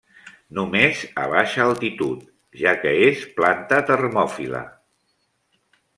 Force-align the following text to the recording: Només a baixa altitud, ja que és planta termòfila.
Només 0.59 1.01
a 1.23 1.27
baixa 1.33 1.61
altitud, 1.65 2.25
ja 2.63 2.75
que 2.87 2.97
és 3.11 3.21
planta 3.41 3.83
termòfila. 3.93 4.67